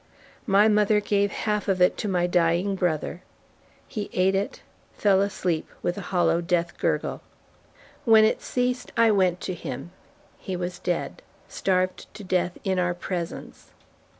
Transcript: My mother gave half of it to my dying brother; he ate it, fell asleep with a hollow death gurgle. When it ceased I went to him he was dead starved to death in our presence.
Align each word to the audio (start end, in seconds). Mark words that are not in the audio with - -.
My 0.47 0.67
mother 0.67 0.99
gave 0.99 1.31
half 1.31 1.67
of 1.67 1.79
it 1.79 1.95
to 1.97 2.07
my 2.07 2.25
dying 2.25 2.73
brother; 2.73 3.21
he 3.87 4.09
ate 4.13 4.33
it, 4.33 4.63
fell 4.97 5.21
asleep 5.21 5.69
with 5.83 5.95
a 5.95 6.01
hollow 6.09 6.41
death 6.41 6.75
gurgle. 6.79 7.21
When 8.03 8.25
it 8.25 8.41
ceased 8.41 8.91
I 8.97 9.11
went 9.11 9.39
to 9.41 9.53
him 9.53 9.91
he 10.39 10.55
was 10.55 10.79
dead 10.79 11.21
starved 11.47 12.11
to 12.15 12.23
death 12.23 12.57
in 12.63 12.79
our 12.79 12.95
presence. 12.95 13.73